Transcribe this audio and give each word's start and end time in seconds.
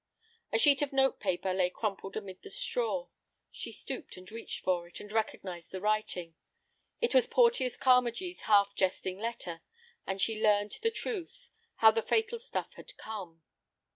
A 0.51 0.57
sheet 0.57 0.81
of 0.81 0.91
note 0.91 1.19
paper 1.19 1.53
lay 1.53 1.69
crumbled 1.69 2.17
amid 2.17 2.41
the 2.41 2.49
straw. 2.49 3.07
She 3.51 3.71
stooped 3.71 4.17
and 4.17 4.31
reached 4.31 4.61
for 4.63 4.87
it, 4.87 4.99
and 4.99 5.11
recognized 5.11 5.69
the 5.71 5.79
writing. 5.79 6.33
It 7.01 7.13
was 7.13 7.27
Porteus 7.27 7.77
Carmagee's 7.77 8.41
half 8.49 8.73
jesting 8.73 9.19
letter, 9.19 9.61
and 10.07 10.19
she 10.19 10.41
learned 10.41 10.75
the 10.81 10.89
truth, 10.89 11.51
how 11.75 11.91
the 11.91 12.01
fatal 12.01 12.39
stuff 12.39 12.73
had 12.73 12.97
come. 12.97 13.43